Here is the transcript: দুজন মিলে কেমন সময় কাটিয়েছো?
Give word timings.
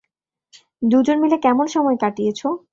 দুজন 0.81 1.17
মিলে 1.19 1.37
কেমন 1.37 1.65
সময় 1.67 1.97
কাটিয়েছো? 2.01 2.47